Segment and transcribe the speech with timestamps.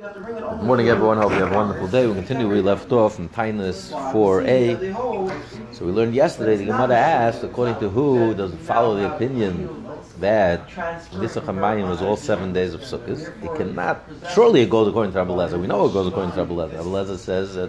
[0.00, 1.18] Good morning, everyone.
[1.18, 2.06] Hope you have a wonderful day.
[2.06, 2.48] We continue.
[2.48, 5.74] We left off in Taanis 4a.
[5.74, 6.56] So we learned yesterday.
[6.56, 9.86] The Gemara asked, according to who does it follow the opinion
[10.18, 13.44] that Nisach Hamayim was all seven days of Sukkot?
[13.44, 14.02] It cannot.
[14.32, 15.54] Surely it goes according to Rabbi.
[15.56, 16.76] We know it goes according to Rabbi Lezer.
[16.78, 17.68] Rabbi says that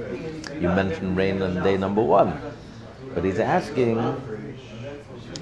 [0.53, 2.39] you mentioned rain on day number one,
[3.13, 3.97] but he's asking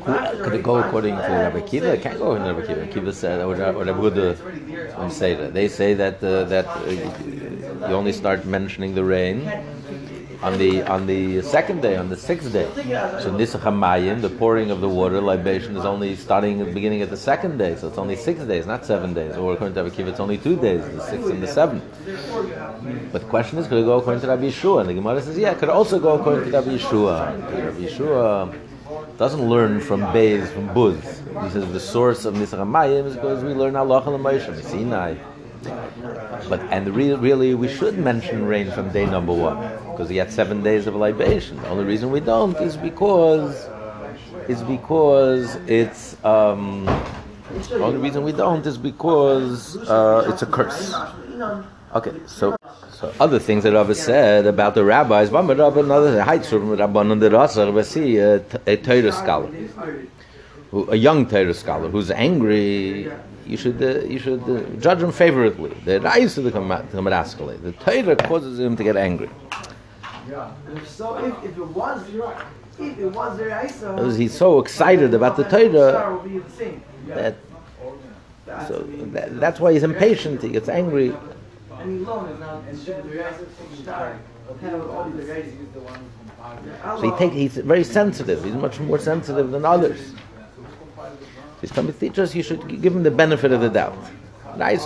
[0.06, 1.94] could it go according to Rabbi Kiva?
[1.94, 2.94] It can't go according to Rabbi Kiva.
[2.94, 5.54] Kiva said, or, Rabbi Huda say that.
[5.54, 6.90] They say that uh, that uh,
[7.88, 9.50] you only start mentioning the rain
[10.42, 12.70] on the on the second day, on the sixth day.
[12.74, 17.02] So Nisach Hamayim, the pouring of the water libation, is only starting at the beginning
[17.02, 17.76] of the second day.
[17.76, 19.36] So it's only six days, not seven days.
[19.36, 21.84] Or according to Rabbi Kiva, it's only two days, the sixth and the seventh.
[23.12, 24.82] But the question is, could it go according to Rabbi Yeshua?
[24.82, 27.66] And the Gemara says, yeah, it could also go according to Rabbi Yeshua.
[27.66, 28.69] Rabbi Yeshua
[29.18, 31.22] doesn't learn from Beis, from Buz.
[31.44, 35.16] He says the source of Nisach Hamayim is because we learn Allah and Moshe, Sinai.
[36.48, 39.58] But and re- really, we should mention rain from day number one
[39.92, 41.58] because he had seven days of libation.
[41.58, 43.68] The only reason we don't is because
[44.48, 46.86] is because it's um,
[47.70, 50.96] the only reason we don't is because uh, it's a curse.
[51.94, 52.56] Okay, so
[53.00, 56.20] so other things that Rava said about the rabbis, one but another
[58.66, 59.50] a Torah scholar,
[60.90, 63.10] a young Torah scholar who's angry.
[63.48, 65.76] You should uh, you should uh, judge him favorably.
[65.86, 69.30] The rise of the Kamaraskale, the Torah causes him to get angry.
[70.30, 70.52] Yeah.
[70.86, 72.04] So if, if it was,
[72.78, 76.22] if it was their Isa, he's so excited about the Torah
[77.08, 77.36] that
[78.68, 78.80] so
[79.14, 80.42] that, that's why he's impatient.
[80.42, 81.16] He gets angry.
[86.96, 88.44] So he take, he's very sensitive.
[88.44, 90.14] He's much more sensitive than others.
[91.62, 92.36] He's coming to teach us.
[92.36, 93.98] You should give him the benefit of the doubt.
[94.58, 94.82] It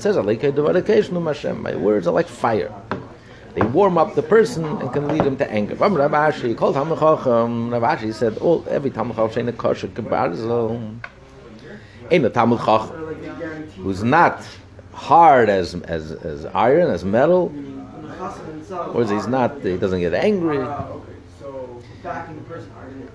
[0.00, 0.16] says,
[1.54, 2.72] "My words are like fire."
[3.54, 5.74] They warm up the person and can lead him to anger.
[5.74, 6.88] Rav Ashi called Rav
[7.82, 10.98] Ashi said, "All every Talmud Chacham a kosher kebarzel."
[12.10, 13.14] Ain't a Talmud Chacham
[13.82, 14.42] who's not
[14.92, 17.52] hard as, as, as iron, as metal,
[18.94, 20.64] or he's not, he doesn't get angry.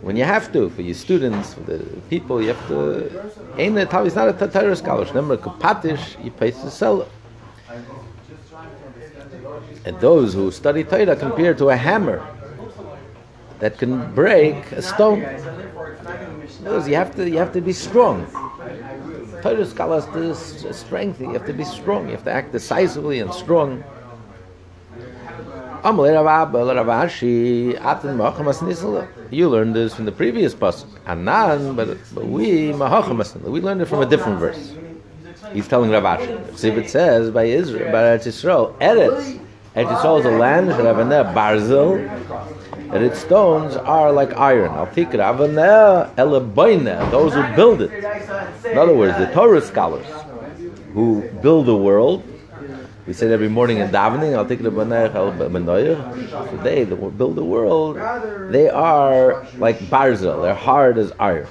[0.02, 1.80] When you have to, for your students, for the
[2.10, 3.32] people, you have to.
[3.58, 3.92] Ain't it?
[3.92, 5.06] He's not a Torah scholar.
[5.06, 7.10] Remember, kapatish, you pay to sell it.
[9.86, 12.26] And those who study Torah compare to a hammer
[13.60, 15.20] that can break a stone.
[16.60, 18.26] Because you have to, you have to be strong.
[19.48, 20.06] Torah scholars
[20.62, 21.22] to strength.
[21.22, 22.08] You have to be strong.
[22.08, 23.84] You have to act decisively and strong.
[29.32, 30.88] You learned this from the previous pasuk.
[31.06, 34.74] Anan, but, but we we learned it from a different verse.
[35.54, 36.58] He's telling Rav Ashi.
[36.58, 39.40] See, it says by Israel, by Eretz Yisrael, Eretz.
[39.76, 42.27] Eretz Yisrael is a land that barzel,
[42.92, 44.72] that its stones are like iron.
[44.72, 44.88] Al
[47.12, 47.92] those who build it.
[48.72, 50.06] In other words, the Torah scholars
[50.94, 52.24] who build the world.
[53.06, 54.46] We say every morning in davening, Al
[56.50, 57.96] So they that build the world,
[58.52, 60.42] they are like barzel.
[60.42, 61.48] They're hard as iron.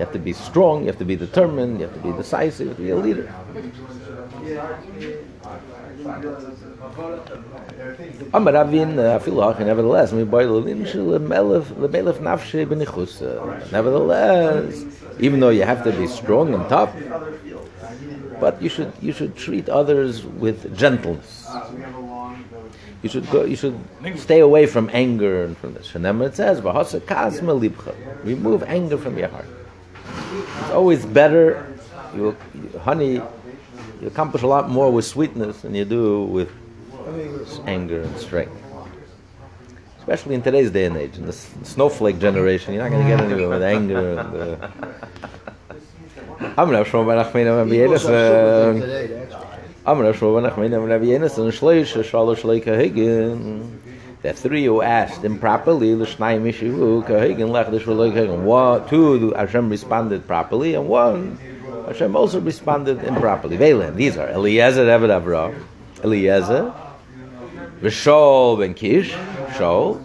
[0.00, 0.80] You have to be strong.
[0.80, 1.78] You have to be determined.
[1.78, 2.66] You have to be decisive.
[2.66, 3.34] You have to be a leader.
[8.32, 13.20] Amar Ravin, afilu hachin, nevertheless, mi boy levin shel melef lemelef nafshe benichus.
[13.72, 14.84] Nevertheless,
[15.18, 16.94] even though you have to be strong and tough,
[18.40, 21.46] but you should you should treat others with gentleness.
[23.02, 23.44] You should go.
[23.44, 23.78] You should
[24.16, 25.94] stay away from anger and from this.
[25.94, 26.60] Remember, it says.
[28.24, 29.46] Remove anger from your heart.
[30.60, 31.66] It's always better.
[32.14, 32.36] You,
[32.80, 33.22] honey,
[34.00, 36.50] you accomplish a lot more with sweetness than you do with
[37.66, 38.52] anger and strength.
[39.98, 43.20] Especially in today's day and age, in the snowflake generation, you're not going to get
[43.20, 44.18] anywhere with anger.
[44.18, 44.68] And, uh,
[46.56, 48.06] I'm not sure about Achmina and Bienis.
[49.86, 53.78] I'm not sure about Achmina and Bienis and Shleish, Shalosh Leika Higgin.
[54.22, 60.74] The three who asked improperly, L'shnai Mishivu, Kahigin, Lechdish Leika One, two, Hashem responded properly,
[60.74, 61.38] and one,
[61.90, 63.58] Hashem also responded improperly.
[63.58, 65.60] Velen, these are Eliezer, Eved Avraham,
[66.04, 66.72] Eliezer,
[67.82, 69.10] V'Shol ben Kish,
[69.56, 70.00] Shol,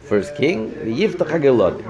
[0.00, 1.84] first king, Yiftach HaGelod.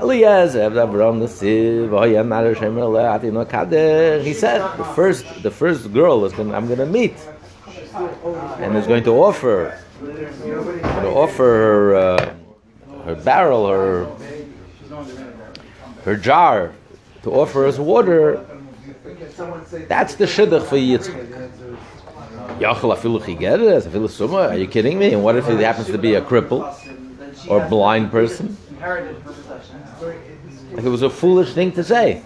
[0.00, 4.22] Eliezer, Avram Nasiv, V'Hoyam Mar Hashem Atino Kader.
[4.22, 7.16] He said, the first, the first girl is gonna, I'm going to meet,
[8.60, 12.34] and is going to offer, to offer her, uh,
[13.04, 14.06] her barrel, her,
[16.04, 16.72] her jar,
[17.22, 18.44] to offer us water
[19.88, 21.50] That's the shidduch for Yitzchak.
[22.58, 24.48] Yachal afilu chigeres, afilu summa.
[24.48, 25.12] Are you kidding me?
[25.12, 26.62] And what if he happens to be a cripple
[27.48, 28.56] or a blind person?
[28.80, 32.22] Like it was a foolish thing to say.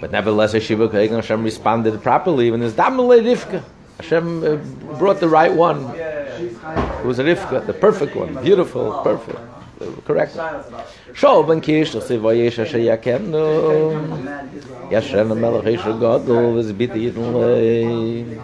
[0.00, 3.62] But nevertheless, Hashem responded properly when his Damalei Rivka.
[3.98, 4.56] Hashem uh,
[4.98, 5.94] brought the right one.
[5.94, 9.38] It was a Rivka, the perfect one, beautiful, perfect,
[10.04, 10.36] correct.
[11.12, 13.92] Shol ben Kish, Chsiv Vayesh Asher Yakenu,
[14.90, 18.40] Yashem HaMelech Eish HaGadol, V'zbit Yidlei.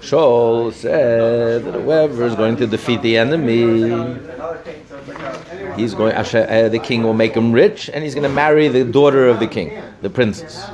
[0.00, 4.18] Shol said that whoever is going to defeat the enemy,
[5.76, 6.14] he's going.
[6.14, 9.40] Uh, the king will make him rich, and he's going to marry the daughter of
[9.40, 10.68] the king, the princess.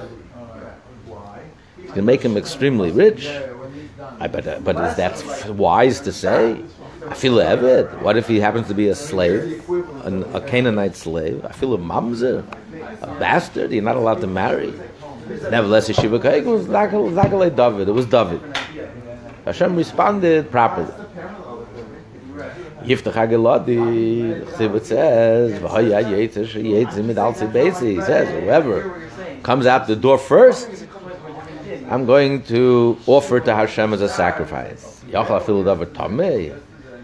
[1.77, 3.29] He's going to make him extremely rich.
[4.19, 6.63] I but uh, but is that wise to say?
[7.09, 8.03] I feel a eved.
[8.03, 9.69] What if he happens to be a slave,
[10.05, 11.45] an, a Canaanite slave?
[11.45, 12.45] I feel a mamzer,
[13.03, 13.73] a bastard.
[13.73, 14.73] You're not allowed to marry.
[15.29, 17.89] Nevertheless, Yeshiva Kaig was Zakale David.
[17.89, 18.41] It was David.
[19.45, 20.93] Hashem responded properly.
[22.83, 27.47] Yiftach Hageladi, Chsivit says, V'haya yetzer sheyetzim mit alzi.
[27.83, 29.09] He says, whoever
[29.43, 30.87] comes out the door first,
[31.89, 35.03] I'm going to offer to Hashem as a sacrifice.
[35.09, 36.57] Yachal afilu davar tamei.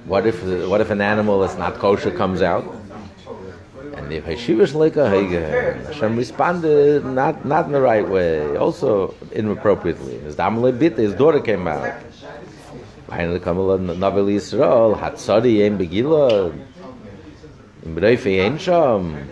[0.04, 2.64] What if what if an animal that's not kosher comes out?
[3.94, 10.18] And if Hashivish Leika Hege, Hashem responded not not in the right way, also inappropriately.
[10.18, 11.94] His Damalei Bit, his daughter came out.
[13.06, 16.52] Finally, Kamala Navel Yisrael, Hatzadi Yem Begila,
[17.84, 19.28] in Breife Sham.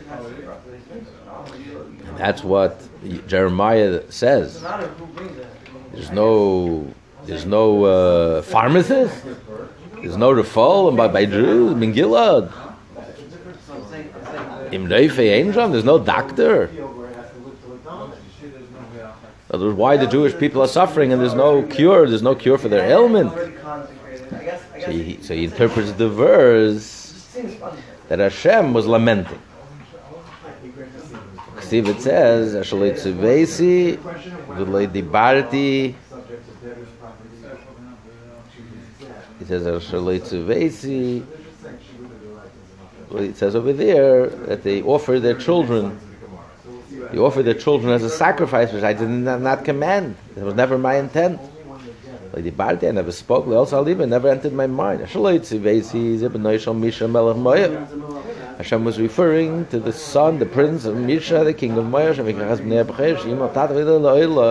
[2.17, 2.79] That's what
[3.27, 4.63] Jeremiah says.
[5.93, 6.93] There's no,
[7.25, 9.25] there's no uh, pharmacist.
[10.03, 12.53] There's no referral and by, Jews, Mingilad.
[14.71, 16.71] There's no doctor.
[19.49, 22.57] That was why the Jewish people are suffering and there's no cure, there's no cure
[22.57, 23.33] for their ailment.
[24.81, 27.37] So he, so he interprets the verse
[28.09, 29.41] that Hashem was lamenting.
[31.73, 32.55] It says,
[39.51, 41.25] says Tzivesi,
[43.11, 45.99] well, it says over there that they offer their children,
[47.11, 50.17] they offer their children as a sacrifice, which I did not, not command.
[50.37, 51.41] It was never my intent.
[52.33, 53.49] The Barti, I never spoke.
[53.49, 55.01] I'll even never entered my mind.
[55.01, 55.25] Hashem
[58.85, 62.15] was referring to the son, the prince of Misha, the king of Moav.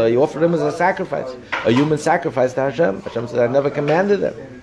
[0.09, 3.01] He offered him as a sacrifice, a human sacrifice to Hashem.
[3.01, 4.58] Hashem said, I never commanded them.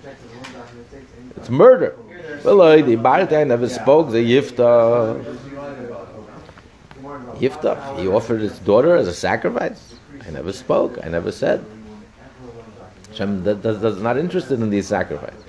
[1.47, 1.95] It's murder.
[2.43, 4.11] Well, uh, the Barti, I never spoke.
[4.11, 5.23] The Yifta.
[7.35, 9.95] Yifta, he offered his daughter as a sacrifice.
[10.27, 10.99] I never spoke.
[11.01, 11.63] I never said.
[13.11, 13.63] Hashem that,
[14.01, 15.41] not interested in these sacrifices.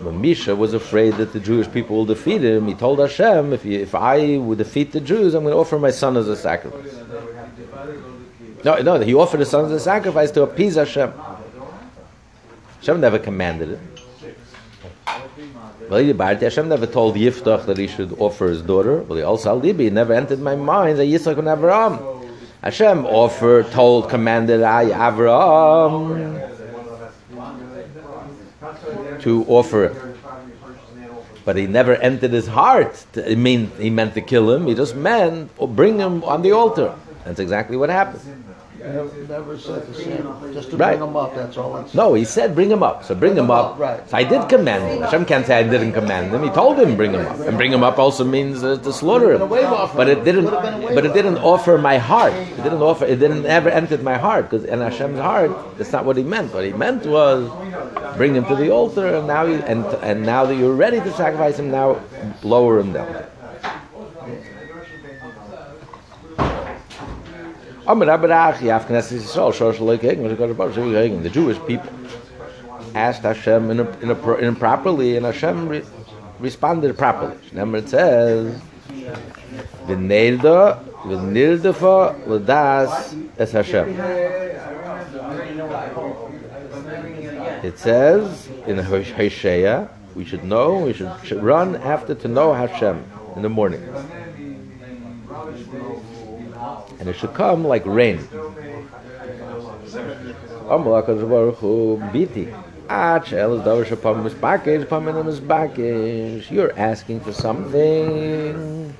[0.00, 3.64] When Misha was afraid that the Jewish people will defeat him, he told Hashem, if,
[3.64, 6.36] you, if I would defeat the Jews, I'm going to offer my son as a
[6.36, 6.94] sacrifice.
[8.64, 11.12] No, no, he offered his son as a sacrifice to appease Hashem.
[12.78, 13.80] Hashem never commanded it.
[15.88, 16.04] Well,
[16.38, 18.98] Hashem never told Yiftach that he should offer his daughter.
[19.02, 22.28] Well, also Libi, never entered my mind that Yitzchak and Avraham.
[22.62, 26.48] Hashem offered, told, commanded I, Avraham,
[29.22, 30.14] to offer.
[31.44, 33.04] But he never entered his heart.
[33.14, 34.66] To, it mean he meant to kill him.
[34.66, 36.94] He just meant or bring him on the altar.
[37.24, 38.49] That's exactly what happened.
[38.80, 40.54] Never said the same.
[40.54, 40.96] Just to Right.
[40.96, 41.76] bring them up, that's all.
[41.76, 43.04] It's, No, he said bring him up.
[43.04, 43.78] So bring him up.
[43.78, 44.08] Right.
[44.08, 45.02] So I did command him.
[45.02, 46.42] Hashem can't say I didn't command him.
[46.42, 47.40] He told him bring him up.
[47.40, 49.96] And bring him up also means uh, to slaughter Would've been a wave him.
[49.96, 50.44] But it didn't.
[50.44, 52.32] Would've been a wave But it didn't offer my heart.
[52.32, 53.04] It didn't offer.
[53.04, 56.54] It didn't ever enter my heart because in Hashem's heart, that's not what he meant.
[56.54, 57.50] What he meant was
[58.16, 61.12] bring him to the altar, and now you, and and now that you're ready to
[61.12, 62.00] sacrifice him, now
[62.42, 63.24] lower him down.
[71.22, 71.90] The Jewish people
[72.94, 75.82] asked Hashem in a, in a, pro- improperly, and Hashem re-
[76.38, 77.36] responded properly.
[77.50, 78.60] Remember it says,
[79.86, 83.98] V'nelda, v'nildafa, l'das es Hashem.
[87.64, 93.04] It says in Hosea, we should know, we should run after to know Hashem
[93.36, 93.82] in the morning.
[97.00, 98.28] And it should come like rain.
[106.50, 108.94] You're asking for something.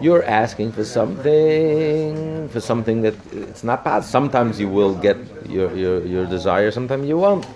[0.00, 4.10] You're asking for something, for something that it's not possible.
[4.10, 5.16] Sometimes you will get
[5.48, 7.46] your, your, your desire, sometimes you won't.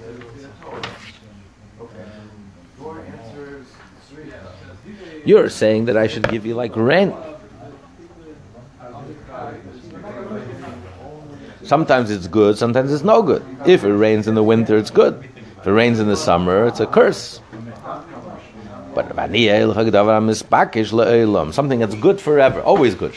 [5.24, 7.14] You're saying that I should give you like rent.
[11.74, 13.42] Sometimes it's good, sometimes it's no good.
[13.66, 15.28] If it rains in the winter, it's good.
[15.58, 17.40] If it rains in the summer, it's a curse.
[18.94, 19.08] But
[21.52, 23.12] something that's good forever, always good.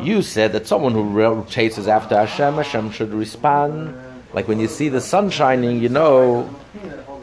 [0.00, 3.94] You said that someone who chases after Hashem, Hashem should respond.
[4.32, 6.50] Like when you see the sun shining, you know,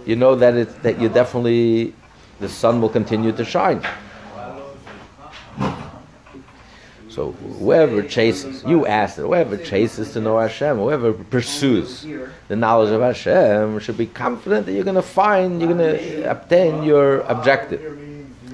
[0.05, 1.93] you know that it that you definitely
[2.39, 3.81] the sun will continue to shine.
[7.19, 12.07] So whoever chases, you asked it, whoever chases to know Hashem, whoever pursues
[12.47, 16.31] the knowledge of Hashem should be confident that you're going to find, you're going to
[16.31, 17.81] obtain your objective.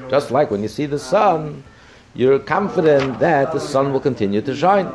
[0.09, 1.63] Just like when you see the sun,
[2.15, 4.91] you're confident that the sun will continue to shine.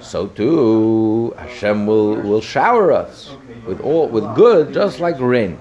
[0.00, 3.34] So too, Hashem will, will shower us
[3.66, 5.58] with all with good, just like rain.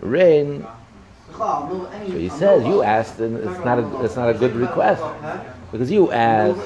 [0.00, 0.64] Rain
[1.40, 5.02] so he says, you asked, and it's not a, it's not a good request.
[5.72, 6.60] Because you asked,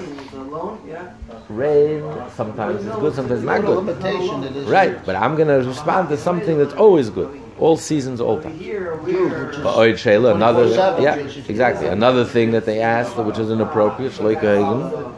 [1.49, 2.03] rain,
[2.35, 4.67] sometimes it's good, sometimes it's not good.
[4.69, 7.41] Right, but I'm going to respond to something that's always good.
[7.59, 8.59] All seasons, all time.
[8.59, 10.67] But Oid Shayla, another,
[11.01, 11.87] yeah, exactly.
[11.87, 15.15] Another thing that they asked, which is inappropriate, Shloika Hagen.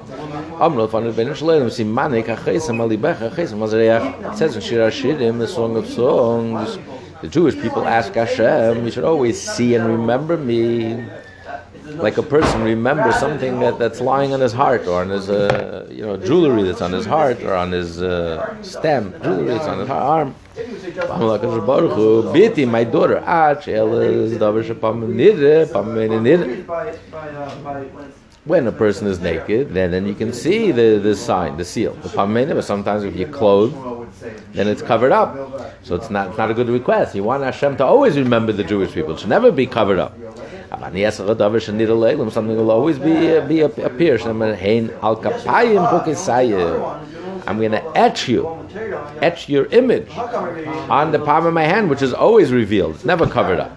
[0.59, 4.33] Amrul van ben Shloim Simane Kachesem Alibech Kachesem Azreach.
[4.33, 6.79] It says in Shir Hashirim, the Song of Songs,
[7.21, 11.05] the Jewish people ask Hashem, you should always see and remember me.
[11.85, 15.87] Like a person remembers something that, that's lying on his heart or on his, uh,
[15.91, 19.79] you know, jewelry that's on his heart or on his uh, stem, jewelry that's on
[19.79, 20.35] his arm.
[22.67, 23.23] My daughter,
[28.47, 31.95] when a person is naked, then, then you can see the, the sign, the seal,
[31.95, 32.09] the.
[32.55, 33.75] But sometimes if you're clothed,
[34.53, 35.35] then it's covered up.
[35.83, 37.17] So it's not, it's not a good request.
[37.17, 39.15] You want Hashem to always remember the Jewish people.
[39.15, 40.17] It should never be covered up.
[40.71, 44.19] Something will always be uh, be appear.
[47.49, 48.49] I'm going to etch you,
[49.23, 52.97] etch your image on the palm of my hand, which is always revealed.
[52.97, 53.77] It's never covered up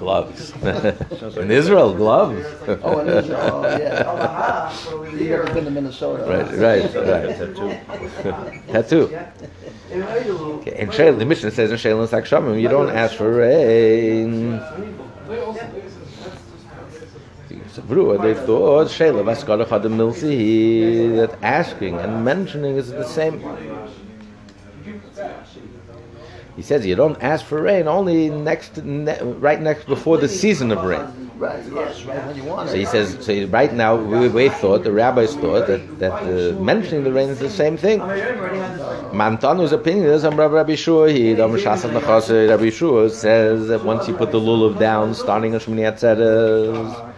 [0.00, 0.52] gloves.
[1.36, 2.44] in Israel, gloves.
[2.82, 4.72] oh, in Israel, oh, yeah.
[5.12, 6.24] You've never been to Minnesota.
[6.24, 7.36] Right, right, right.
[7.38, 7.70] Tattoo.
[8.72, 9.04] Tattoo.
[9.92, 10.76] Okay.
[10.78, 14.52] And Shayla, the mission says in Shayla Sakshamim, you don't ask for rain.
[17.78, 19.24] They thought Shayla
[21.16, 23.40] that asking and mentioning is the same.
[26.60, 30.70] He says you don't ask for rain only next, ne- right next before the season
[30.70, 31.06] of rain.
[31.38, 32.72] Right, yes, right when you want it.
[32.72, 36.60] So he says, so right now we, we thought, the rabbis thought that, that uh,
[36.60, 38.00] mentioning the rain is the same thing.
[39.20, 41.56] Mantanu's opinion is, Rabbi Rabbi Shua, he, Rabbi
[42.68, 47.14] Shua says that once you put the lulav down, starting on Atzeres,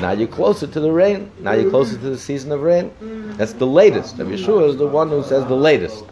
[0.00, 1.30] now you're closer to the rain.
[1.40, 2.90] Now you're closer to the season of rain.
[3.36, 4.16] That's the latest.
[4.16, 6.02] Rabbi Yeshua is the one who says the latest.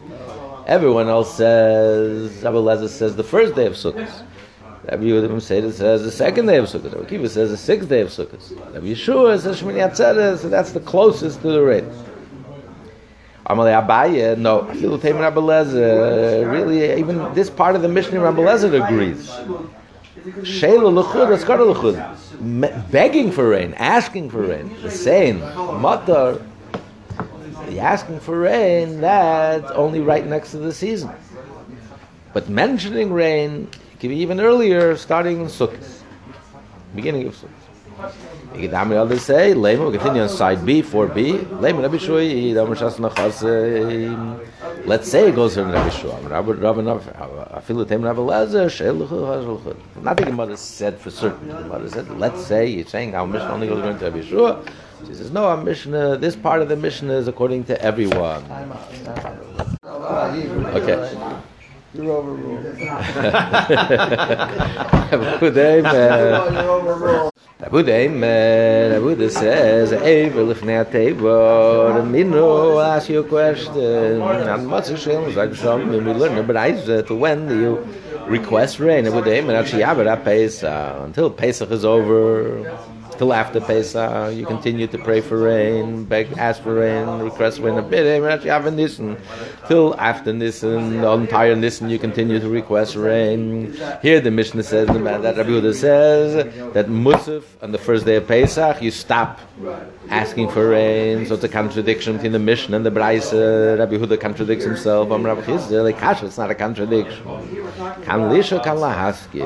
[0.66, 4.10] Everyone else says, Rabbi Lezer says the first day of Sukkot.
[4.90, 6.94] Rabbi Yehudim says the second day of Sukkot.
[6.94, 8.72] Rabbi Kiva says the sixth day of Sukkot.
[8.72, 11.84] Rabbi Yeshua says Shmini Atzeres, so that's the closest to the rain.
[13.46, 18.40] Amalei Abaye, no, Afilu Teimin Rabbi Lezer, really, even this part of the Mishnah Rabbi
[18.40, 19.28] Lezer agrees.
[20.40, 22.90] Shayla Luchud, Askara Luchud.
[22.90, 25.40] Begging for rain, asking for rain, the same.
[25.40, 26.40] Matar,
[27.66, 31.10] the asking for rain, that's only right next to the season.
[32.32, 33.68] But mentioning rain
[34.00, 36.02] can be even earlier, starting in Sukkot,
[36.94, 37.63] beginning of Sukkot.
[38.52, 41.60] I get down all say, lay me continue on side B 4B.
[41.60, 43.16] Lay me be sure he da mach as nach
[44.86, 46.12] let's say goes from the show.
[46.12, 47.48] I'm rather rather.
[47.52, 50.98] I feel the time have a laser shell go has Nothing Not the mother said
[50.98, 51.50] for certain.
[51.50, 54.62] About mother said let's say you're saying our mission only goes going to be sure.
[55.06, 58.44] She says no, our mission uh, this part of the mission is according to everyone.
[59.84, 61.42] Okay.
[61.94, 62.66] You're overruled.
[65.14, 65.86] Abu Daim,
[67.60, 74.20] Abu Daim, Abu says, Ever lifnei table, Minu, ask you a question.
[74.22, 75.32] And what's the shame?
[75.36, 77.86] Like some, we learn about Isaac, when do you
[78.26, 79.06] request rain?
[79.06, 82.76] Abu Daim, and actually, Abba, Pesach, until Pesach is over.
[83.18, 84.34] Till after Pesach.
[84.34, 88.22] You continue to pray for rain, beg, ask for rain, request rain a bit.
[88.44, 89.16] Have Nissen
[89.68, 91.90] till after Nissen, the entire Nissen.
[91.90, 93.72] You continue to request rain.
[94.02, 98.26] Here the Mishnah says that Rabbi Yehuda says that Musaf on the first day of
[98.26, 99.40] Pesach you stop
[100.08, 101.26] asking for rain.
[101.26, 103.32] So it's a contradiction between the Mishnah and the Braise.
[103.32, 105.10] Rabbi Yehuda contradicts himself.
[105.10, 105.82] I'm Rabbi Chisda.
[105.84, 107.24] Like it's not a contradiction.
[108.04, 109.42] Kan lisha kan lahaski.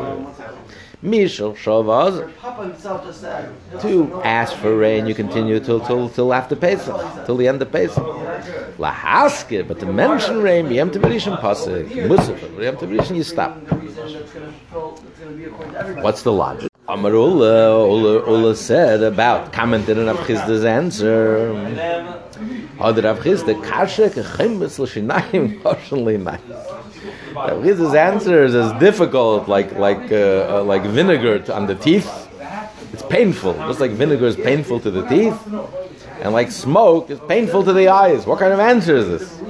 [1.02, 3.52] Mishal Shavaz Papa himself just said.
[3.80, 5.06] to ask for rain.
[5.06, 8.02] You continue till till till after Pesach, till the end of Pesach.
[8.78, 11.02] Lahaske, but to mention rain, Yom Tov
[11.38, 13.64] pasuk, Musaf, Yom Tov you stop.
[13.68, 16.04] The reason that's gonna fill, it's gonna be according to everybody.
[16.04, 16.68] What's the logic?
[16.88, 21.52] Amar Ula, Ula, Ula said about commented on Rav Chisda's answer.
[22.80, 27.34] Other Rav Chisda, Kasha kechimbus l'shinayim koshen linayim.
[27.34, 32.08] Rav Chisda's answer is as difficult, like like uh, uh, like vinegar on the teeth.
[32.92, 35.38] It's painful, just like vinegar is painful to the teeth,
[36.22, 38.26] and like smoke is painful to the eyes.
[38.26, 39.40] What kind of answer is this?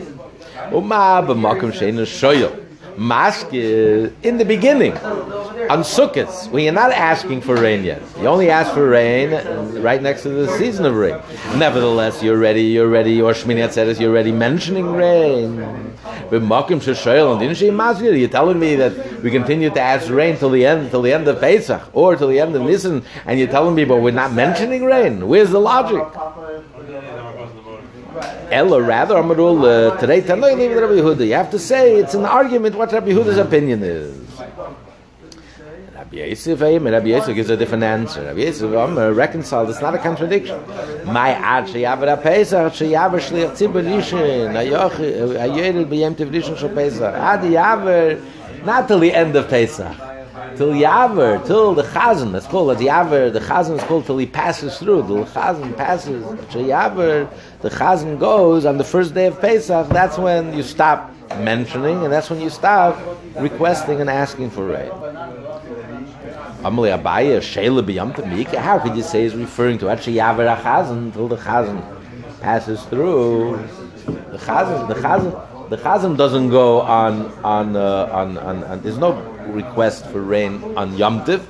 [0.72, 2.64] Uma b'makom sheinu shoyel.
[2.96, 4.92] Maske in the beginning
[5.70, 8.02] on Sukkot, when you're not asking for rain yet.
[8.18, 9.30] You only ask for rain
[9.82, 11.20] right next to the season of rain.
[11.56, 15.56] Nevertheless, you're ready, you're ready, your Shmini Atzeres, you're already mentioning rain.
[16.30, 16.40] You're
[18.28, 21.40] telling me that we continue to ask rain till the end, till the end of
[21.40, 24.84] Pesach or till the end of Nisan, and you're telling me, but we're not mentioning
[24.84, 25.26] rain.
[25.26, 26.02] Where's the logic?
[28.50, 30.20] Ella, rather, Amarul, uh, today.
[31.26, 34.16] You have to say it's an argument what Rabbi Yehuda's opinion is.
[36.10, 38.24] Rabbi Yosef, eh, Rabbi Yosef gives a different answer.
[38.24, 39.68] Rabbi Yosef, I'm uh, reconciled.
[39.68, 40.58] It's not a contradiction.
[41.04, 47.14] My ad sheyavar Pesach, sheyavar shliach tzibur rishon, ayoch, ayoyel b'yem tiv shel Pesach.
[47.14, 49.94] Ad yavar, not till the end of Pesach.
[50.56, 54.26] Till Yaver, till the Chazan, that's called as Yaver, the Chazan is called till he
[54.26, 55.02] passes through.
[55.02, 60.56] The Chazan passes, to the Chazan goes on the first day of Pesach, that's when
[60.56, 62.98] you stop mentioning, and that's when you stop
[63.36, 64.90] requesting and asking for rain.
[66.62, 70.98] Amalei Abaye, Sheila B'Yam Tamika, how could you say he's referring to actually Yaver HaChazan,
[70.98, 71.80] until the Chazan
[72.40, 73.56] passes through?
[74.06, 79.12] The Chazan, the Chazan, the doesn't go on, on, uh, on, on, on, there's no
[79.52, 81.48] request for rain on Yom Tiv.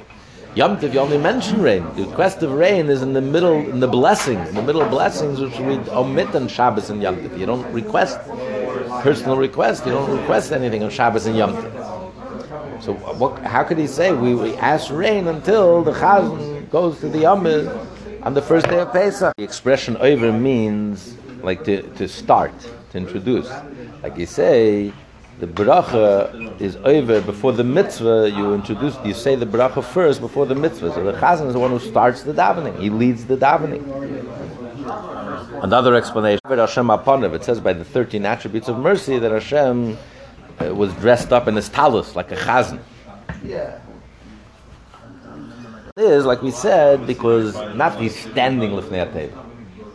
[0.54, 1.84] Yom Tiv, you only mention rain.
[1.94, 4.90] The request of rain is in the middle, in the blessing, in the middle of
[4.90, 7.38] blessings, which we omit on Shabbos and Yom Tiv.
[7.38, 8.18] You don't request
[9.00, 9.86] personal request.
[9.86, 11.87] You don't request anything on Shabbos and Yom Tiv.
[12.80, 17.08] So, what, how could he say we, we ask rain until the Chazan goes to
[17.08, 17.46] the Yom
[18.22, 19.34] on the first day of Pesach?
[19.36, 22.52] The expression over means like to, to start,
[22.90, 23.50] to introduce.
[24.02, 24.92] Like you say,
[25.40, 28.30] the bracha is over before the mitzvah.
[28.30, 30.92] You introduce, you say the bracha first before the mitzvah.
[30.94, 32.78] So the chazan is the one who starts the davening.
[32.80, 33.82] He leads the davening.
[35.62, 36.40] Another explanation.
[36.48, 39.98] It says by the thirteen attributes of mercy that Hashem
[40.60, 42.80] uh, was dressed up in his tallis like a chazan.
[43.44, 43.80] Yeah.
[45.96, 49.44] It is like we said because not he's standing lifnei table.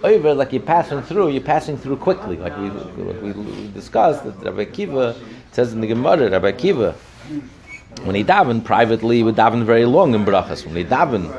[0.03, 4.35] Over like you're passing through, you're passing through quickly, like we, like we discussed that
[4.43, 5.15] Rabbi Kiva
[5.53, 6.93] says in the Gemara, Rabbi Kiva,
[8.03, 10.65] when he daven privately, he would daven very long in brachas.
[10.65, 11.31] When he daven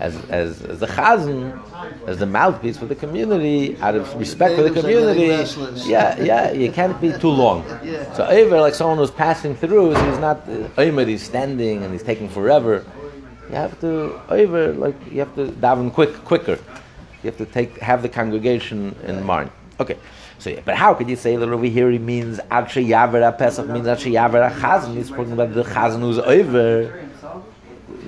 [0.00, 1.60] as as as the chazan,
[2.08, 5.28] as the mouthpiece for the community, out of respect for the community,
[5.88, 7.62] yeah, yeah, you can't be too long.
[8.16, 11.92] So over like someone who's passing through, so he's not uh, over, he's standing and
[11.92, 12.84] he's taking forever.
[13.48, 16.58] You have to over like you have to daven quick, quicker.
[17.22, 19.50] You have to take have the congregation in mind.
[19.78, 19.96] Okay.
[20.38, 23.66] So, yeah, but how could you say that over here he means Akshay Yavera Pesach
[23.68, 24.94] means Akshay Yavera Chazan?
[24.96, 27.06] He's talking about the Chazan who's over.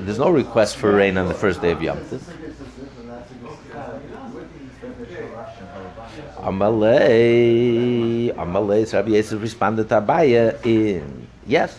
[0.05, 2.21] There's no request for rain on the first day of Yom Tov.
[6.39, 11.79] Amalei, Amalei, Rabbi Yosef responded to Abaye in yes,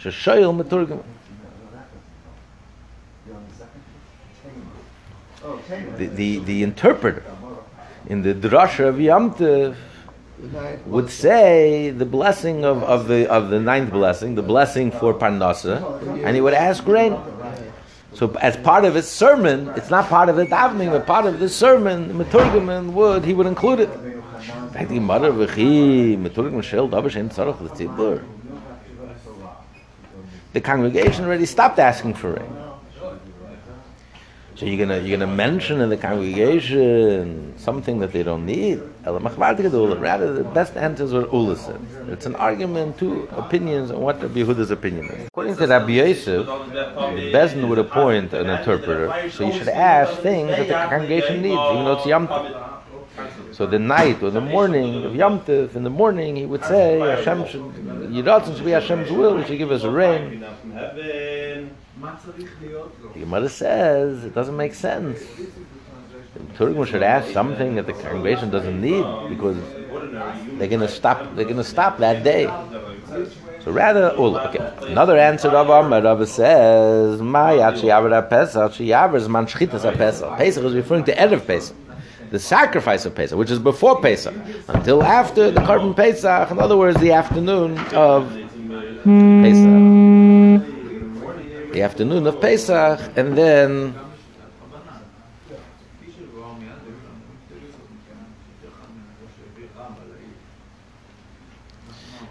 [0.00, 1.04] Sheshoyel Meturgim.
[5.96, 7.22] The, the, the interpreter
[8.08, 9.76] in the drasha of Yom Tov
[10.86, 16.02] would say the blessing of, of the of the ninth blessing, the blessing for Parnasa,
[16.24, 17.16] and he would ask rain.
[18.16, 21.38] So as part of his sermon, it's not part of the davening, but part of
[21.38, 23.92] the sermon, the Meturgaman would he would include it.
[23.92, 24.22] The.
[30.54, 32.65] The congregation already stopped asking for rain.
[34.56, 38.80] So you're gonna you're gonna mention in the congregation something that they don't need.
[39.04, 41.78] Rather, the best answers are Ula said.
[42.08, 45.26] It's an argument, two opinions on what Rabbi Yehuda's opinion is.
[45.26, 50.68] According to Rabbi Yosef, Bezin would appoint an interpreter, so you should ask things that
[50.68, 52.26] the congregation needs, even though it's Yom.
[53.52, 57.46] So the night or the morning of Yom in the morning, he would say, Hashem
[57.46, 60.44] should, Yiratzin should be Hashem's will, he should give us a rain.
[62.00, 65.18] The Gemara says it doesn't make sense.
[66.34, 69.56] The Turgum should ask something that the congregation doesn't need because
[70.58, 71.34] they're going to stop.
[71.34, 72.44] They're going to stop that day.
[73.62, 74.90] So rather, oh, okay.
[74.90, 80.36] Another answer of Amar Rabbi says, "My Yachi Pesach, Yavar is man shchitas Pesach.
[80.36, 81.76] Pesach is referring to erev Pesach."
[82.30, 84.34] the sacrifice of Pesach, which is before Pesach,
[84.66, 88.28] until after the korban Pesach, in other words, the afternoon of
[89.04, 89.85] Pesach
[91.76, 93.94] the afternoon of Pesach, and then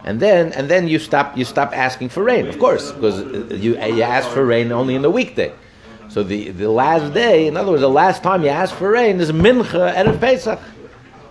[0.04, 3.22] and then and then you stop you stop asking for rain, of course, because
[3.62, 5.54] you you ask for rain only in the weekday.
[6.10, 9.20] So the, the last day, in other words, the last time you ask for rain
[9.20, 10.60] is Mincha at Pesach.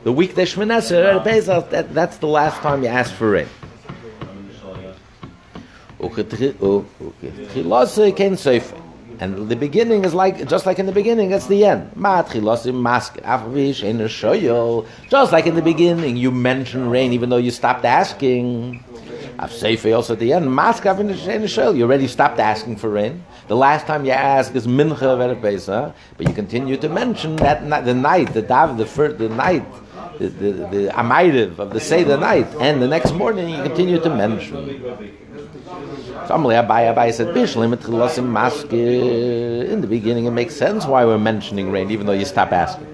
[0.04, 3.48] The weekday Shemini at Pesach, that, that's the last time you ask for rain.
[9.20, 11.90] And the beginning is like just like in the beginning, it's the end.
[15.08, 18.82] Just like in the beginning, you mention rain even though you stopped asking.
[19.38, 20.46] also at the end.
[20.46, 23.24] You already stopped asking for rain.
[23.46, 28.32] The last time you ask is mincha but you continue to mention that the night,
[28.32, 29.64] the dav, the first, the night,
[30.18, 34.80] the the, the of the the night, and the next morning you continue to mention.
[36.26, 36.38] Said
[37.34, 37.72] Bishlim.
[39.70, 42.86] In the beginning, it makes sense why we're mentioning rain, even though you stop asking,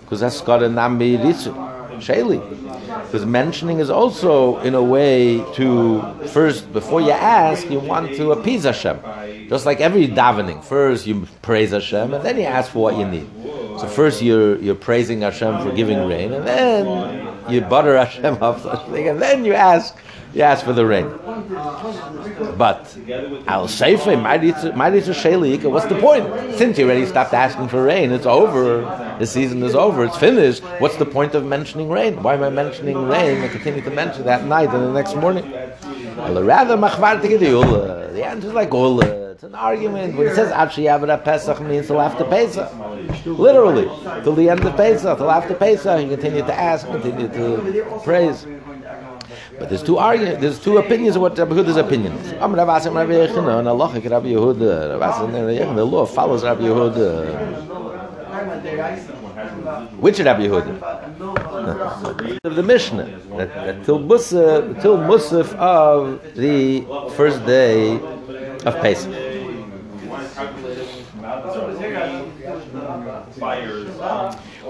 [0.00, 1.54] because that's got a nambi ritzu,
[2.00, 2.40] shayli.
[3.06, 8.32] Because mentioning is also in a way to first before you ask, you want to
[8.32, 8.98] appease Hashem.
[9.48, 13.06] Just like every davening, first you praise Hashem and then you ask for what you
[13.06, 13.28] need.
[13.78, 16.84] So first you're you're praising Hashem for giving rain, and then
[17.48, 19.96] you butter Hashem up, and then you ask
[20.34, 21.06] you ask for the rain.
[22.58, 22.96] But
[23.46, 26.56] I'll say for Shalik, what's the point?
[26.56, 28.82] Since you already stopped asking for rain, it's over.
[29.18, 30.04] The season is over.
[30.04, 30.62] It's finished.
[30.80, 32.20] What's the point of mentioning rain?
[32.22, 33.42] Why am I mentioning rain?
[33.42, 35.50] I continue to mention that night and the next morning.
[36.16, 39.23] Rather, uh, the answer is like Ula.
[39.44, 40.16] An argument.
[40.16, 42.72] When it says Avra Pesach means till after Pesach.
[43.26, 43.84] Literally,
[44.22, 48.46] till the end of Pesach, till after Pesach, he continued to ask, continued to praise.
[49.58, 52.32] But there's two arguments, there's two opinions of what Rabbi Yehuda's opinion is.
[52.32, 54.98] Am Rav Asim Rabbi Yechina, and Allah Rabbi Yehuda.
[54.98, 57.84] Rav Asim Rabbi Yechina, the law follows Rabbi Yehuda.
[60.00, 60.80] Which Rabbi Yehuda?
[62.44, 63.04] of the Mishnah,
[63.36, 68.00] that, that till Musaf, till Musaf of the first day
[68.64, 69.33] of Pesach.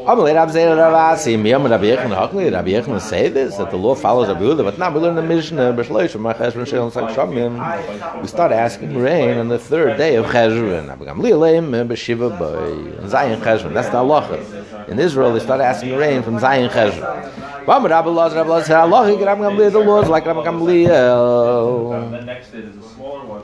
[0.04, 3.76] Amalei Rav Zera Rav Asi, Miyam Rabbi Yechon Hakli, Rabbi Yechon say this, that the
[3.78, 8.20] law follows Rabbi Yehuda, but now we learn the Mishnah, B'shloish, Machesh, B'shel, Sak Shamim,
[8.20, 12.38] we start asking rain on the third day of Cheshvan, Rabbi Gamli Aleim, uh, B'shiva
[12.38, 14.88] Boy, Zayin Cheshvan, that's the halacha.
[14.90, 17.64] In Israel, they start asking rain from Zayin Cheshvan.
[17.64, 20.86] Bam Rabbi Laz, Rabbi Laz, halacha, Rabbi Gamli, the laws like Rabbi Gamli.
[20.86, 23.42] The next day is a smaller one,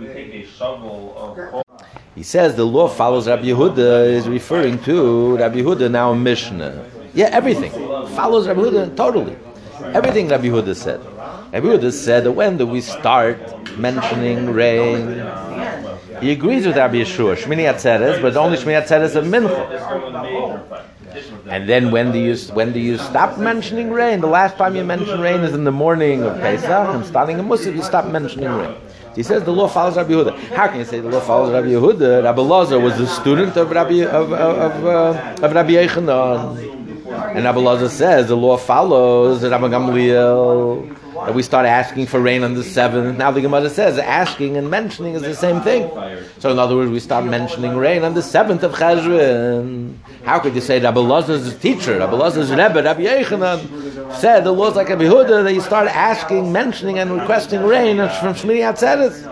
[0.00, 1.69] we take a shovel of
[2.14, 6.84] he says the law follows Rabbi Yehuda is referring to Rabbi Yehuda now Mishnah.
[7.14, 9.36] Yeah, everything follows Rabbi Yehuda totally.
[9.94, 11.00] Everything Rabbi Yehuda said.
[11.52, 13.38] Rabbi Yehuda said that when do we start
[13.78, 15.24] mentioning rain?
[16.20, 20.86] He agrees with Rabbi Yeshua, Shmini Atzeres, but only Shmini Atzeres of Mincha.
[21.48, 24.20] And then when do you when do you stop mentioning rain?
[24.20, 27.42] The last time you mention rain is in the morning of Pesach, and starting a
[27.42, 28.74] Musaf you stop mentioning rain.
[29.20, 30.38] He says the law follows Rabbi Yehuda.
[30.56, 32.24] How can you say the law follows Rabbi Yehuda?
[32.24, 36.56] Rabbi Lazar was the student of Rabbi of of, uh, of Rabbi Yechanan.
[37.36, 42.42] And Rabbi Lazar says the law follows Rabbi Gamliel that we start asking for rain
[42.42, 43.18] on the seventh.
[43.18, 45.90] Now the Gemara says asking and mentioning is the same thing.
[46.38, 49.96] So in other words, we start mentioning rain on the seventh of Cheshvan.
[50.24, 54.76] How could you say Rabbi Lazar's teacher, Rabbi Lazar's Rebbe, Rabbi Yechanan, said the laws
[54.76, 59.26] like Rabbi Huda that you start asking, mentioning, and requesting rain from Shmini Atzeres?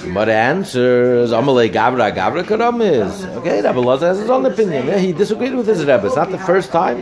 [0.00, 3.24] The answers, Amalei Gavra, Gavra Karam is.
[3.26, 4.86] Okay, Rabbi Lazar has his own opinion.
[4.86, 6.06] Yeah, he disagreed with his Rebbe.
[6.06, 6.98] It's not the first time.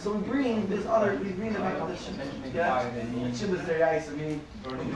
[0.00, 2.14] Modelis So we bring this other, we bring the back of the ship.
[2.54, 2.88] Yeah?
[3.30, 4.08] The ship is very ice.
[4.08, 4.38] I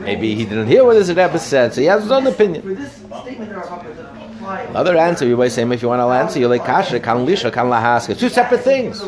[0.01, 2.63] Maybe he didn't hear what his Rebbe said, so he has his own opinion.
[2.63, 4.75] for this statement that our Papa.
[4.75, 7.53] Other answer, you might say, if you want to answer, you're like kasha, kan lisha,
[7.53, 8.19] kan lahaska.
[8.19, 9.03] Two separate things.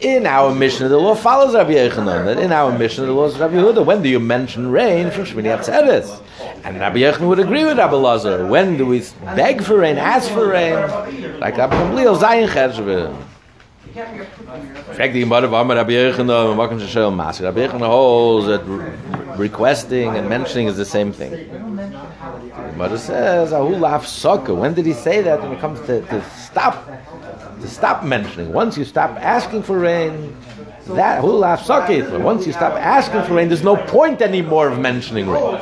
[0.00, 2.26] In our mission, the law follows Rabbi Yechanan.
[2.26, 3.84] That in our mission, the law is Rabbi Yehuda.
[3.84, 6.22] When do you mention rain from Shmini Atzeres?
[6.64, 8.46] And Rabbi Yechanan would agree with Rabbi Lazar.
[8.46, 9.02] When do we
[9.34, 10.74] beg for rain, ask for rain?
[11.40, 13.16] Like Rabbi Gamliel, Zayin Cheshve.
[14.94, 17.40] Frag die Gemara, warum Rabbi Yechanan, shel mas?
[17.40, 18.62] Rabbi holds that
[19.36, 21.32] requesting and mentioning is the same thing.
[21.32, 24.56] The Gemara says, Ahu laf soka.
[24.56, 25.42] When did he say that?
[25.42, 26.86] When it comes to, to stop,
[27.60, 28.52] to stop mentioning.
[28.52, 30.36] Once you stop asking for rain,
[30.86, 32.20] that who laf soka.
[32.20, 35.60] Once you stop asking for rain, there's no point anymore of mentioning rain.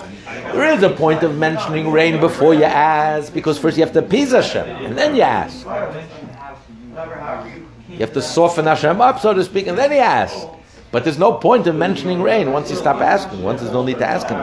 [0.53, 4.01] There is a point of mentioning rain before you ask, because first you have to
[4.01, 5.66] appease Hashem, and then you ask.
[7.97, 10.47] You have to soften Hashem up, so to speak, and then you ask.
[10.93, 13.43] But there's no point of mentioning rain once you stop asking.
[13.43, 14.39] Once there's no need to ask him.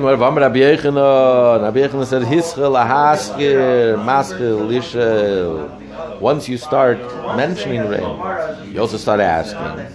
[0.00, 6.20] mal, warum Rabbi Yechanan said, Hischel, Ahaskir, Maskil, Lishel.
[6.20, 6.98] Once you start
[7.36, 9.86] mentioning rain, you also start asking.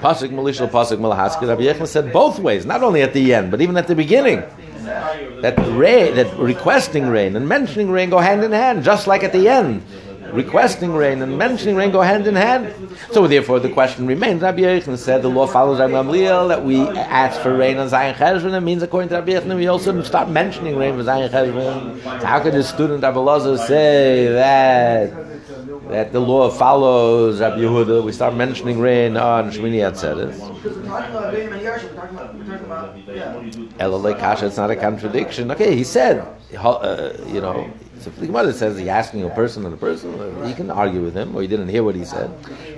[0.00, 1.48] Pasuk Malishal, Pasuk Malahaskir.
[1.48, 4.44] Rabbi Yechanan said both ways, not only at the end, but even at the beginning.
[5.42, 9.32] That rain, that requesting rain and mentioning rain go hand in hand, just like at
[9.32, 9.82] the end.
[10.32, 12.72] Requesting rain and mentioning rain go hand in hand.
[13.10, 14.40] So therefore, the question remains.
[14.40, 18.14] Rabbi Yechanan said the law follows Rabbi Gamliel that we ask for rain on Zayin
[18.14, 18.54] Cheshvan.
[18.54, 22.00] It means according to Rabbi Yechanan we also start mentioning rain for Zayin Cheshvan.
[22.20, 25.31] So how could the student Rabbi Lazar say that
[25.88, 28.04] that the law follows Rabbi Yehuda?
[28.04, 30.38] We start mentioning rain on Shmini Atzeres.
[33.78, 35.50] Elalei Kasha, it's not a contradiction.
[35.50, 36.26] Okay, he said,
[36.56, 40.12] uh, you know, so the Gemara says he's asking a person and a person,
[40.48, 42.30] you can argue with him, or you didn't hear what he said.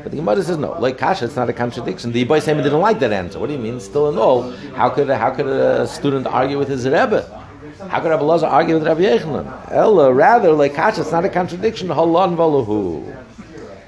[0.03, 2.12] But the Gemara says, no, like Kasha, it's not a contradiction.
[2.12, 3.38] The Ibai Sema didn't like that answer.
[3.38, 3.81] What do you mean?
[3.81, 7.43] Still in all, how could, how could a student argue with his Rebbe?
[7.88, 9.70] How could Rabbi Lazar argue with Rabbi Yechanan?
[9.70, 11.88] Ella, rather, like Kasha, it's not a contradiction.
[11.88, 13.04] Halon valahu.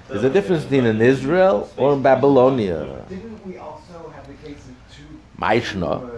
[0.09, 3.05] There's a difference between in Israel or in Babylonia.
[5.39, 6.11] Maishna.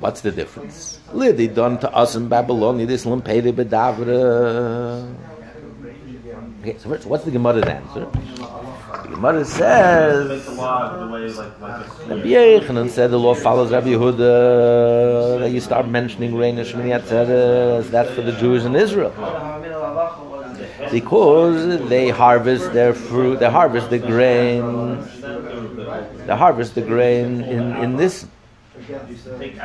[0.00, 0.98] What's the difference?
[1.12, 5.14] Lidi done to us in Babylonia, this limpede bedavra.
[6.62, 8.06] Okay, so what's the Gemara's answer?
[9.10, 13.72] The Gemara says, the law the way like like Rabbi Yechanan said the law follows
[13.72, 18.76] Rabbi Yehuda, that you start mentioning rain and Shmini Atzeres, that's for the Jews in
[18.76, 19.10] Israel.
[20.92, 25.02] Because they harvest their fruit, they harvest the grain,
[26.26, 28.26] they harvest the grain in, in this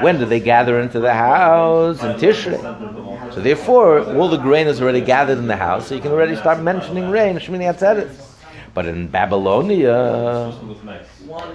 [0.02, 2.02] when do they gather into the house?
[2.04, 3.34] In Tishrei.
[3.34, 6.36] So therefore, all the grain is already gathered in the house, so you can already
[6.36, 8.35] start mentioning rain, Shmini Atzeres.
[8.76, 10.54] But in Babylonia,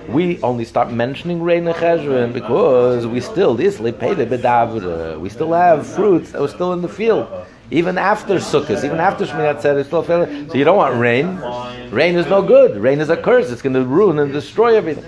[0.08, 6.48] we only start mentioning rain Cheshvan because we still, we still have fruits that are
[6.48, 7.28] still in the field.
[7.70, 10.26] Even after Sukkot, even after Shmini Atzeres, still fail.
[10.48, 11.36] So you don't want rain.
[11.90, 12.76] Rain is no good.
[12.78, 13.50] Rain is a curse.
[13.50, 15.04] It's going to ruin and destroy everything.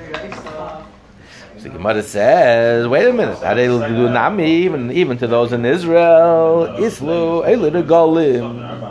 [1.58, 5.64] So Gemara says, wait a minute, are they do nami even even to those in
[5.64, 6.76] Israel?
[6.78, 8.81] Islu elid golim.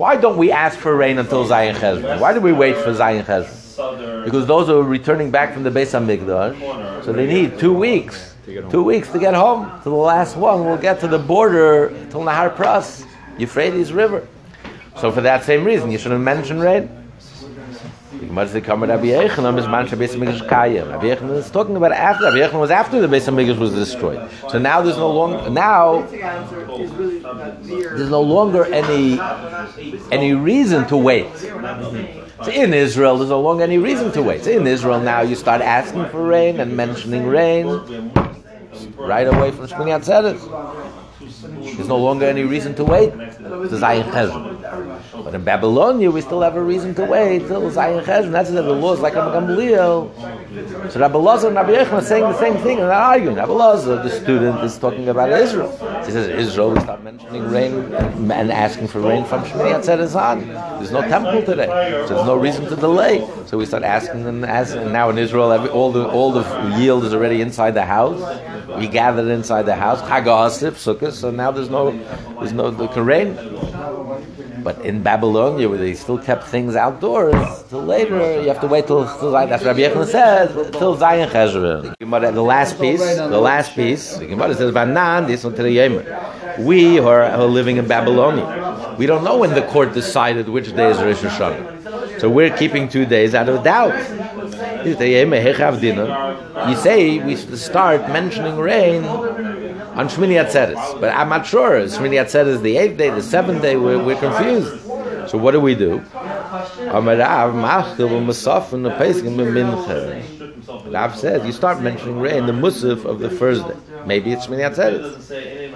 [0.00, 2.20] Why don't we ask for rain until Zayin Cheshvan?
[2.20, 4.24] Why do we wait for Zayin Cheshvan?
[4.24, 8.34] Because those are returning back from the Beis Hamikdash, so they need two weeks,
[8.70, 9.70] two weeks to get home.
[9.82, 13.04] To the last one, we'll get to the border till Nahar Pras,
[13.36, 14.26] Euphrates River.
[14.96, 16.88] So for that same reason, you shouldn't mention rain.
[18.20, 21.74] The Gemara says, "Come Rabbi Yechanan is man Beis Hamikdash kayim." Rabbi Yechanan is talking
[21.74, 24.20] about after Rabbi Yechanan was after the Beis Hamikdash was destroyed.
[24.50, 26.02] So now there's no longer now
[27.62, 29.18] there's no longer any
[30.12, 31.34] any reason to wait.
[32.44, 34.44] So in Israel, there's no longer any reason to wait.
[34.44, 37.66] So in Israel now, you start asking for rain and mentioning rain
[38.96, 40.40] right away from Shmini Atzeres.
[41.76, 43.12] There's no longer any reason to wait.
[45.12, 48.32] But in Babylonia, we still have a reason to wait till Zayin Cheshvan.
[48.32, 50.92] That's the laws like Rabbi Gamliel.
[50.92, 53.36] So Rabbi Lazar and Rabbi Yechon are saying the same thing and they're arguing.
[53.36, 55.70] Rabbi Lazar, the student, is talking about Israel.
[56.04, 60.48] He says Israel, we start mentioning rain and asking for rain from Shmini Atzeres on.
[60.78, 61.66] There's no temple today,
[62.06, 63.26] so there's no reason to delay.
[63.46, 64.44] So we start asking them.
[64.44, 64.82] asking.
[64.82, 66.44] And now in Israel, every, all the all the
[66.78, 68.20] yield is already inside the house.
[68.78, 70.00] We gathered inside the house.
[70.02, 71.12] Chag Sukkot.
[71.12, 71.90] So now there's no
[72.38, 73.36] there's no the rain.
[74.62, 77.34] But in Babylonia, where they still kept things outdoors,
[77.68, 81.94] till later, you have to wait till, till that's Rabbi Yechon says, till Zayin Cheshvan.
[82.34, 85.54] The last piece, the last piece, the Gemara says, Vanan, this one
[86.64, 90.48] We who are, who are living in Babylonia, we don't know when the court decided
[90.48, 92.20] which day is Rosh Hashanah.
[92.20, 93.94] So we're keeping two days out of doubt.
[94.84, 94.94] You
[96.76, 99.04] say we start mentioning rain
[100.00, 101.72] on Shmini Atzeres, but I'm not sure.
[101.82, 103.76] Shmini Atzeres the eighth day, the seventh day.
[103.76, 104.80] We're, we're confused.
[105.28, 106.02] So what do we do?
[110.86, 113.76] Rav said you start mentioning rain the Musaf of the first day.
[114.06, 115.28] Maybe it's Shmini Atzeres.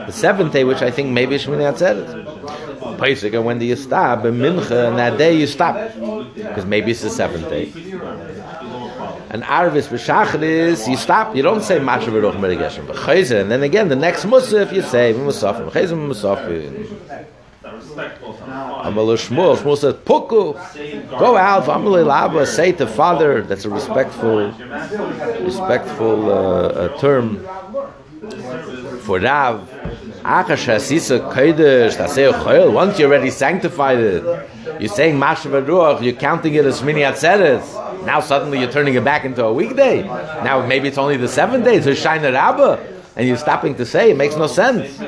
[0.07, 2.99] The seventh day, which I think maybe Shmini Atzeres.
[2.99, 4.25] Pesach, and when do you stop?
[4.25, 5.75] In Mincha, and that day you stop.
[6.35, 7.67] Because maybe it's the seventh day.
[9.35, 11.35] And Arvis b'Shachris, you stop.
[11.35, 12.87] You don't say Masha v'Ruch Merigeshem.
[12.87, 15.73] But Chayzer, and then again, the next Musaf, you say Musafim.
[15.73, 16.89] Chayzer Musafim.
[18.87, 24.53] Amal Shmuel, Shmuel says, Puku, go out, Amal Laba, say to father, that's a respectful,
[25.41, 27.45] respectful uh, uh, term
[29.03, 29.69] for Rav.
[32.73, 34.25] Once you're already sanctified it,
[34.81, 38.07] you're saying Masha Ruach, you're counting it as Shmini Atzeres.
[38.07, 40.03] Now suddenly you're turning it back into a weekday.
[40.03, 42.79] Now maybe it's only the seven days, it's Shaina Rabbah,
[43.17, 44.99] and you're stopping to say, it makes no sense.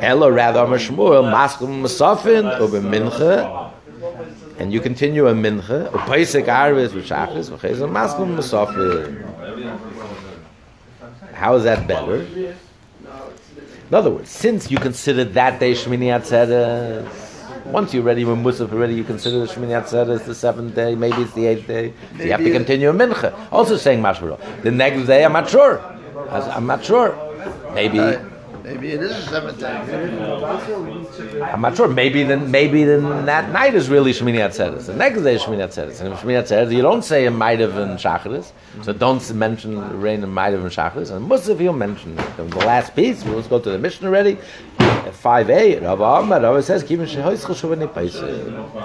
[0.00, 1.82] Ella rather Maskum
[2.82, 3.72] Mincha,
[4.58, 9.33] and you continue a Mincha, Upaisik Arvis, V'Shachis, V'Chezim, Maskum Masafin.
[11.34, 12.22] How is that better?
[13.88, 17.06] In other words, since you consider that day Shmini Atzeres,
[17.66, 21.22] once you're ready with Musaf already, you consider the Shmini Atzeres the seventh day, maybe
[21.22, 21.92] it's the eighth day.
[22.16, 23.32] So you have to continue a mincha.
[23.52, 24.38] Also saying Mashmaro.
[24.62, 25.80] The next day, I'm not sure.
[26.30, 27.14] I'm not sure.
[27.74, 27.98] Maybe.
[28.64, 29.66] Maybe it is the seventh day.
[31.42, 31.86] I'm not sure.
[31.86, 34.86] Maybe then, maybe then that night is really Shmini Atzeres.
[34.86, 36.00] The next day is Shmini Atzeres.
[36.00, 40.30] And Shmini Atzeres, you don't say a Maidav and Shacharis, so don't mention rain in
[40.30, 41.10] Maidav and Shacharis.
[41.14, 43.22] And Musaf, you'll mention the last piece.
[43.22, 44.38] We'll go to the mission already.
[44.78, 46.86] At 5a, Rav Ahmad, Rav says, a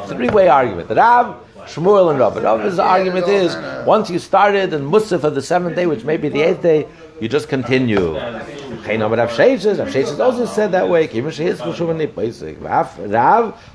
[0.08, 0.90] three-way argument.
[0.90, 2.36] Rav, Shmuel, and Rav.
[2.36, 6.28] Rav's argument is, once you started and Musaf of the seventh day, which may be
[6.28, 6.86] the eighth day,
[7.22, 8.14] you just continue.
[8.14, 11.08] Rav Sheshes also said that way.
[12.58, 13.00] Rav,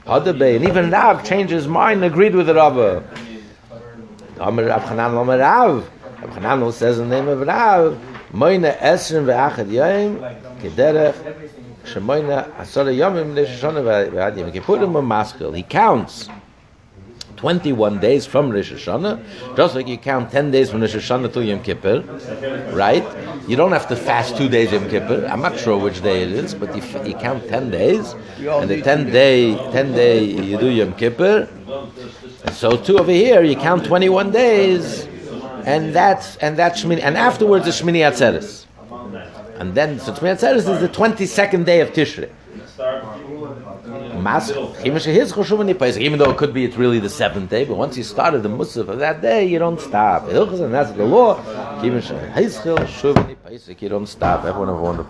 [0.06, 2.76] and even Rav changed his mind, agreed with the Rav.
[4.36, 4.56] Rav
[5.38, 5.90] Rav.
[6.42, 7.98] Rav says the name of Rav,
[8.32, 10.18] Esrin ve'achad yoyim,
[11.84, 14.50] asara yomim ve'ad yom.
[15.06, 15.52] Maskil.
[15.54, 16.28] He counts
[17.44, 21.44] 21 days from Rosh Hashanah, just like you count 10 days from Rosh Hashanah to
[21.44, 22.00] Yom Kippur,
[22.72, 23.04] right?
[23.46, 25.26] You don't have to fast two days Yom Kippur.
[25.30, 28.70] I'm not sure which day it is, but you, f- you count 10 days, and
[28.70, 31.46] the 10 day, 10 day you do Yom Kippur.
[32.46, 35.06] And so too over here, you count 21 days,
[35.66, 38.64] and that's and that's Shmini, and afterwards the Shmini Atzeres.
[39.60, 42.30] And then so Shmini Atzeres is the 22nd day of Tishrei.
[44.26, 48.48] Even though it could be it's really the seventh day, but once you started the
[48.48, 50.28] Musaf of that day, you don't stop.
[50.28, 51.36] And that's the law.
[51.82, 51.90] You
[53.88, 54.44] don't stop.
[54.44, 55.02] Everyone have a wonderful